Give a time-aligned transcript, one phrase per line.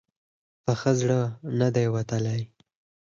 [0.63, 1.19] په ښه زړه
[1.59, 2.41] نه دی وتلی.